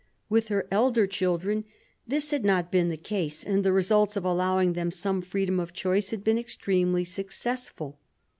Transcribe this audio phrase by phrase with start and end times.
[0.29, 1.63] With her elder children
[2.07, 5.73] this had not been the case, and the results of allowing them some freedom of
[5.73, 7.99] choice had been extremely successful.